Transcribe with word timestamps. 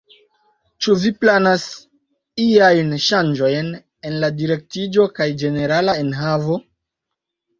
Ĉu 0.83 0.93
vi 1.01 1.09
planas 1.23 1.65
iajn 2.45 2.89
ŝanĝojn 3.07 3.69
en 4.11 4.17
la 4.23 4.29
direktiĝo 4.39 5.05
kaj 5.19 5.27
ĝenerala 5.43 5.95
enhavo? 6.05 6.57